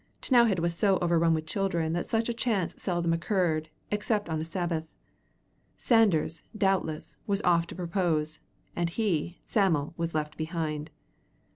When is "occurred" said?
3.13-3.69